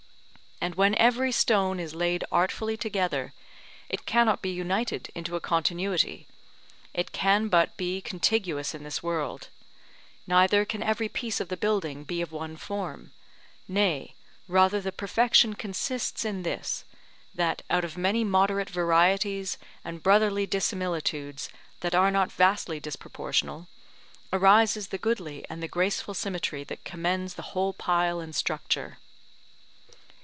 [0.63, 3.33] And when every stone is laid artfully together,
[3.89, 6.27] it cannot be united into a continuity,
[6.93, 9.47] it can but be contiguous in this world;
[10.27, 13.11] neither can every piece of the building be of one form;
[13.67, 14.13] nay
[14.47, 16.85] rather the perfection consists in this,
[17.33, 21.49] that, out of many moderate varieties and brotherly dissimilitudes
[21.79, 23.65] that are not vastly disproportional,
[24.31, 28.99] arises the goodly and the graceful symmetry that commends the whole pile and structure.